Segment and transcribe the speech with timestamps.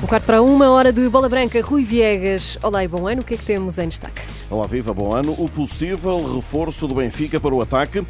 [0.00, 2.56] Um quarto para uma hora de bola branca, Rui Viegas.
[2.62, 4.22] Olá e bom ano, o que é que temos em destaque?
[4.48, 5.34] Olá, viva, bom ano.
[5.36, 8.04] O possível reforço do Benfica para o ataque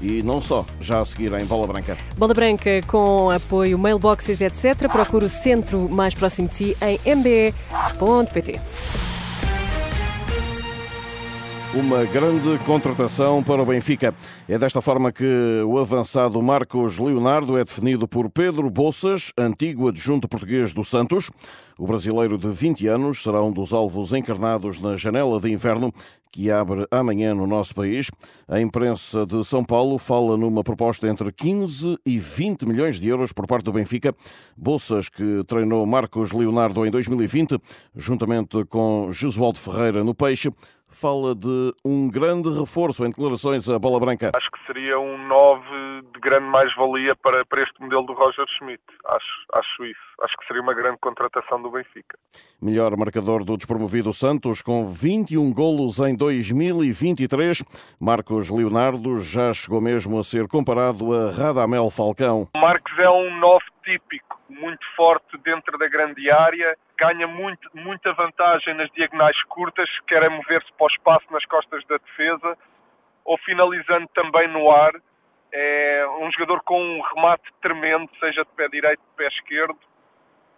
[0.00, 1.96] e não só, já a seguir em Bola Branca.
[2.18, 4.90] Bola Branca com apoio mailboxes, etc.
[4.90, 8.60] Procure o centro mais próximo de si em mbe.pt.
[11.74, 14.14] Uma grande contratação para o Benfica.
[14.46, 20.28] É desta forma que o avançado Marcos Leonardo é definido por Pedro Bolsas, antigo adjunto
[20.28, 21.30] português do Santos.
[21.78, 25.90] O brasileiro de 20 anos será um dos alvos encarnados na janela de inverno
[26.30, 28.10] que abre amanhã no nosso país.
[28.46, 33.32] A imprensa de São Paulo fala numa proposta entre 15 e 20 milhões de euros
[33.32, 34.14] por parte do Benfica.
[34.56, 37.58] Bolsas que treinou Marcos Leonardo em 2020,
[37.94, 40.50] juntamente com Josualdo Ferreira no Peixe
[40.92, 44.30] fala de um grande reforço em declarações à bola branca.
[44.34, 48.82] Acho que seria um 9 de grande mais-valia para, para este modelo do Roger Schmidt.
[49.06, 50.00] Acho, acho isso.
[50.22, 52.16] Acho que seria uma grande contratação do Benfica.
[52.60, 57.64] Melhor marcador do despromovido Santos, com 21 golos em 2023.
[58.00, 62.48] Marcos Leonardo já chegou mesmo a ser comparado a Radamel Falcão.
[62.56, 64.31] Marcos é um 9 típico,
[64.62, 70.28] muito forte dentro da grande área ganha muito, muita vantagem nas diagonais curtas, quer é
[70.28, 72.56] mover-se para o espaço nas costas da defesa,
[73.24, 74.92] ou finalizando também no ar.
[75.52, 79.78] É um jogador com um remate tremendo, seja de pé direito, de pé esquerdo,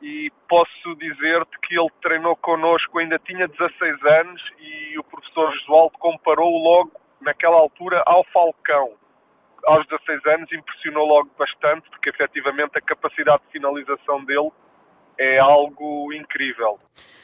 [0.00, 5.98] e posso dizer-te que ele treinou connosco, ainda tinha 16 anos, e o professor Josualdo
[5.98, 8.94] comparou logo, naquela altura, ao Falcão.
[9.66, 14.50] Aos 16 anos impressionou logo bastante, porque efetivamente a capacidade de finalização dele
[15.18, 16.78] é algo incrível.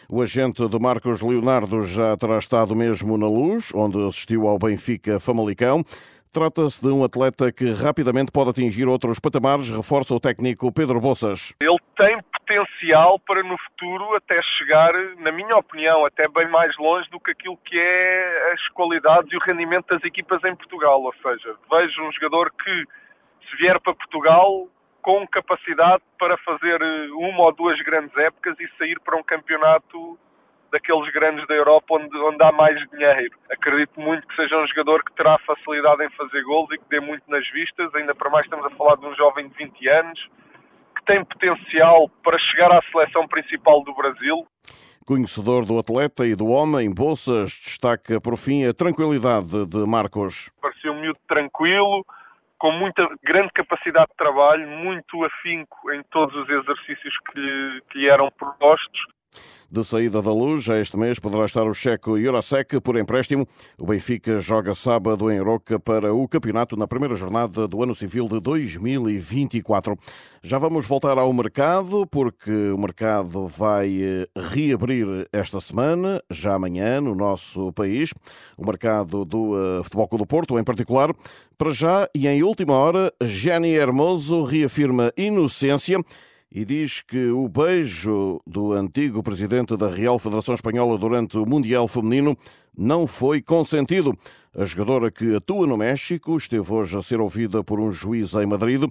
[0.08, 5.18] O agente de Marcos Leonardo já terá estado mesmo na luz, onde assistiu ao Benfica
[5.18, 5.82] Famalicão.
[6.30, 11.54] Trata-se de um atleta que rapidamente pode atingir outros patamares, reforça o técnico Pedro Bossas.
[11.60, 11.78] Ele
[13.26, 17.56] para no futuro até chegar, na minha opinião, até bem mais longe do que aquilo
[17.58, 21.02] que é as qualidades e o rendimento das equipas em Portugal.
[21.02, 22.84] Ou seja, vejo um jogador que,
[23.48, 24.68] se vier para Portugal,
[25.02, 30.18] com capacidade para fazer eh, uma ou duas grandes épocas e sair para um campeonato
[30.72, 33.36] daqueles grandes da Europa onde, onde há mais dinheiro.
[33.50, 37.00] Acredito muito que seja um jogador que terá facilidade em fazer gols e que dê
[37.00, 40.28] muito nas vistas, ainda para mais estamos a falar de um jovem de 20 anos,
[41.06, 44.46] tem potencial para chegar à seleção principal do Brasil.
[45.06, 50.50] Conhecedor do atleta e do homem, Bolsas destaca por fim a tranquilidade de Marcos.
[50.60, 52.04] Parecia um miúdo tranquilo,
[52.58, 57.98] com muita grande capacidade de trabalho, muito afinco em todos os exercícios que lhe, que
[57.98, 59.00] lhe eram propostos
[59.70, 63.46] de saída da luz, este mês poderá estar o checo Jurasek por empréstimo.
[63.76, 68.28] O Benfica joga sábado em Roca para o campeonato na primeira jornada do ano civil
[68.28, 69.98] de 2024.
[70.42, 77.00] Já vamos voltar ao mercado, porque o mercado vai eh, reabrir esta semana, já amanhã,
[77.00, 78.10] no nosso país.
[78.56, 81.12] O mercado do uh, Futebol Clube do Porto, em particular.
[81.58, 85.98] Para já e em última hora, Jenny Hermoso reafirma inocência
[86.56, 91.86] e diz que o beijo do antigo presidente da Real Federação Espanhola durante o Mundial
[91.86, 92.34] Feminino
[92.74, 94.16] não foi consentido.
[94.56, 98.46] A jogadora que atua no México esteve hoje a ser ouvida por um juiz em
[98.46, 98.84] Madrid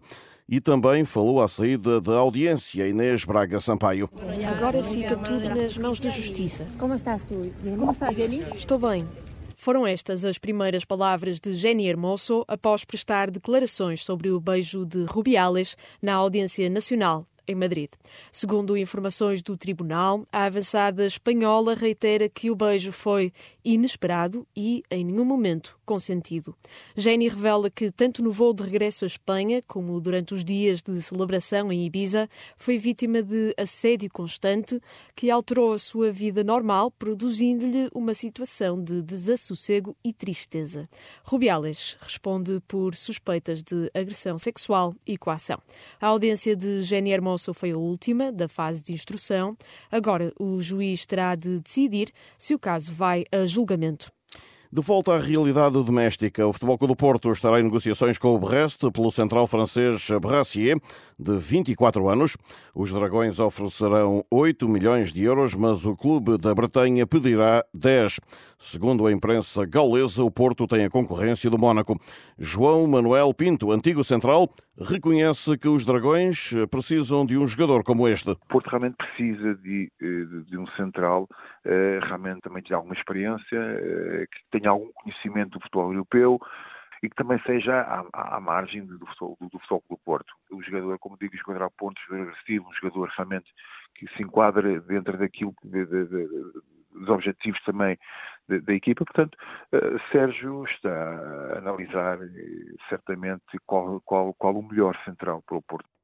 [0.48, 4.12] e também falou à saída da audiência Inês Braga Sampaio.
[4.56, 6.68] Agora fica tudo nas mãos da justiça.
[6.78, 7.52] Como estás tu?
[7.64, 8.44] Como está, Jenny?
[8.56, 9.08] Estou bem.
[9.56, 15.06] Foram estas as primeiras palavras de Jenny Hermoso após prestar declarações sobre o beijo de
[15.06, 17.90] Rubiales na Audiência Nacional em Madrid.
[18.32, 23.32] Segundo informações do tribunal, a avançada espanhola reitera que o beijo foi
[23.64, 26.56] inesperado e, em nenhum momento, consentido.
[26.96, 31.02] Jenny revela que, tanto no voo de regresso à Espanha como durante os dias de
[31.02, 34.80] celebração em Ibiza, foi vítima de assédio constante
[35.16, 40.90] que alterou a sua vida normal, produzindo-lhe uma situação de desassossego e tristeza.
[41.24, 45.60] Rubiales responde por suspeitas de agressão sexual e coação.
[46.00, 49.58] A audiência de Jenny Hermoso Alonso foi a última da fase de instrução.
[49.92, 54.15] Agora o juiz terá de decidir se o caso vai a julgamento.
[54.76, 58.38] De volta à realidade doméstica, o Futebol Clube do Porto estará em negociações com o
[58.38, 60.76] Brest pelo central francês Brassier,
[61.18, 62.36] de 24 anos.
[62.76, 68.20] Os Dragões oferecerão 8 milhões de euros, mas o clube da Bretanha pedirá 10.
[68.58, 71.98] Segundo a imprensa gaulesa, o Porto tem a concorrência do Mónaco.
[72.38, 78.32] João Manuel Pinto, antigo central, reconhece que os Dragões precisam de um jogador como este.
[78.32, 81.30] O Porto realmente precisa de, de, de um central,
[81.64, 86.40] eh, realmente também de alguma experiência, eh, que tenha algum conhecimento do futebol europeu,
[87.04, 90.34] e que também seja à, à margem do futebol, do, futebol Porto.
[90.52, 93.52] O jogador, como digo, o jogador a pontos, o jogador agressivo, um jogador realmente
[93.96, 96.28] que se enquadra dentro daquilo de, de, de,
[96.92, 97.98] dos objetivos também
[98.48, 99.06] da, equipa.
[99.06, 99.38] Portanto,
[99.74, 102.30] uh, Sérgio está a analisar uh,
[102.90, 105.95] certamente qual, qual, qual o melhor central para o Porto.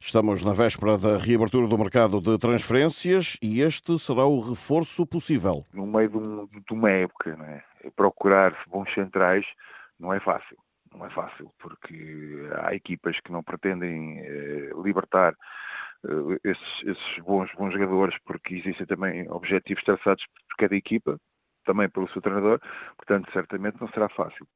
[0.00, 5.64] Estamos na véspera da reabertura do mercado de transferências e este será o reforço possível.
[5.72, 7.90] No meio de, um, de uma época, é?
[7.90, 9.44] procurar bons centrais
[9.98, 10.56] não é fácil.
[10.94, 15.34] Não é fácil, porque há equipas que não pretendem eh, libertar
[16.04, 21.18] eh, esses, esses bons, bons jogadores, porque existem também objetivos traçados por cada equipa,
[21.68, 22.58] também pelo seu treinador,
[22.96, 24.46] portanto, certamente não será fácil.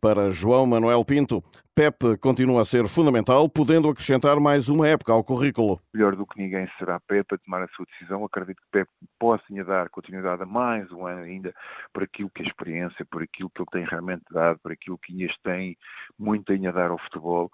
[0.00, 1.40] Para João Manuel Pinto,
[1.76, 5.80] Pep continua a ser fundamental, podendo acrescentar mais uma época ao currículo.
[5.94, 8.24] Melhor do que ninguém será Pep a tomar a sua decisão.
[8.24, 11.54] Acredito que Pep possa dar continuidade a mais um ano ainda
[11.92, 15.12] por aquilo que é experiência, por aquilo que ele tem realmente dado, por aquilo que
[15.12, 15.76] Inês tem
[16.18, 17.50] muito a dar ao futebol.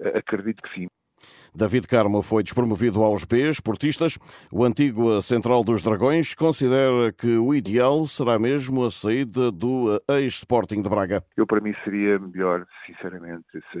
[0.00, 0.88] Eh, acredito que sim.
[1.54, 4.18] David Carmo foi despromovido aos B, esportistas.
[4.52, 10.82] O antigo central dos Dragões considera que o ideal será mesmo a saída do ex-Sporting
[10.82, 11.22] de Braga.
[11.36, 13.78] Eu, para mim, seria melhor, sinceramente, se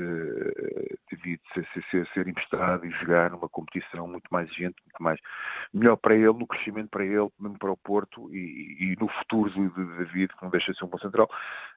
[1.10, 5.18] David ser, ser, ser emprestado e jogar numa competição muito mais gente, muito mais
[5.72, 9.50] melhor para ele, no crescimento para ele, mesmo para o Porto e, e no futuro
[9.50, 9.68] de
[9.98, 11.28] David, que não deixa de ser um bom central.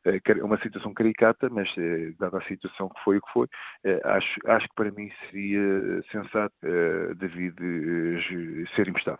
[0.06, 3.48] É uma situação caricata, mas eh, dada a situação que foi o que foi,
[3.84, 9.20] eh, acho, acho que para mim seria seria sensato uh, David uh, ser emprestado.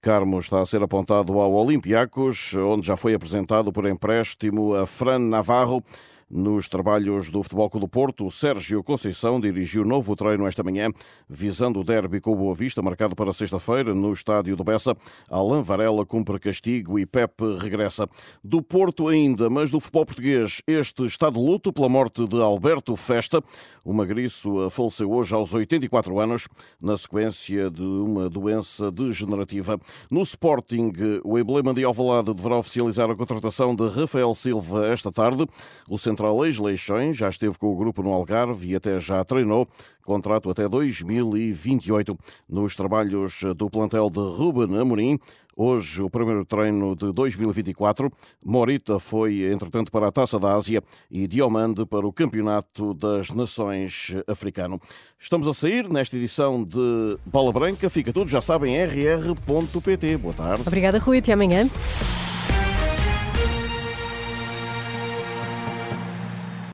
[0.00, 5.20] Carmo está a ser apontado ao Olympiacos, onde já foi apresentado por empréstimo a Fran
[5.20, 5.82] Navarro.
[6.34, 10.88] Nos trabalhos do Futebol Clube do Porto, Sérgio Conceição dirigiu novo treino esta manhã,
[11.28, 14.96] visando o derby com o Boa Vista, marcado para sexta-feira, no estádio do Bessa.
[15.30, 18.08] Alain Varela cumpre castigo e Pepe regressa.
[18.42, 22.96] Do Porto ainda, mas do futebol português, este está de luto pela morte de Alberto
[22.96, 23.44] Festa.
[23.84, 26.48] O magriço faleceu hoje aos 84 anos,
[26.80, 29.78] na sequência de uma doença degenerativa.
[30.10, 30.92] No Sporting,
[31.24, 35.46] o emblema de Alvalade deverá oficializar a contratação de Rafael Silva esta tarde.
[35.90, 39.24] O centro Central Ex Leixões já esteve com o grupo no Algarve e até já
[39.24, 39.66] treinou.
[40.04, 42.16] Contrato até 2028.
[42.48, 45.18] Nos trabalhos do plantel de Ruben Amorim,
[45.54, 48.10] Hoje, o primeiro treino de 2024.
[48.42, 54.14] Morita foi, entretanto, para a Taça da Ásia e Diomande para o Campeonato das Nações
[54.26, 54.80] Africano.
[55.18, 57.90] Estamos a sair nesta edição de Bola Branca.
[57.90, 60.16] Fica tudo, já sabem, rr.pt.
[60.16, 60.62] Boa tarde.
[60.66, 61.18] Obrigada, Rui.
[61.18, 61.68] Até amanhã.